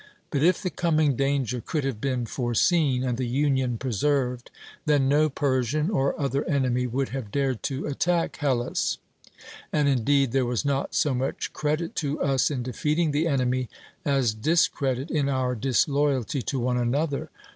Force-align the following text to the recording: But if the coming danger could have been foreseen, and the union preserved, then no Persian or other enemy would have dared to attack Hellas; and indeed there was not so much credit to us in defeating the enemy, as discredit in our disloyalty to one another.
But 0.31 0.41
if 0.41 0.63
the 0.63 0.71
coming 0.71 1.15
danger 1.15 1.61
could 1.63 1.83
have 1.83 2.01
been 2.01 2.25
foreseen, 2.25 3.03
and 3.03 3.19
the 3.19 3.27
union 3.27 3.77
preserved, 3.77 4.49
then 4.87 5.07
no 5.07 5.29
Persian 5.29 5.91
or 5.91 6.19
other 6.19 6.43
enemy 6.49 6.87
would 6.87 7.09
have 7.09 7.29
dared 7.29 7.61
to 7.61 7.85
attack 7.85 8.37
Hellas; 8.37 8.97
and 9.71 9.87
indeed 9.87 10.31
there 10.31 10.43
was 10.43 10.65
not 10.65 10.95
so 10.95 11.13
much 11.13 11.53
credit 11.53 11.93
to 11.97 12.19
us 12.19 12.49
in 12.49 12.63
defeating 12.63 13.11
the 13.11 13.27
enemy, 13.27 13.69
as 14.03 14.33
discredit 14.33 15.11
in 15.11 15.29
our 15.29 15.53
disloyalty 15.53 16.41
to 16.41 16.59
one 16.59 16.77
another. 16.77 17.29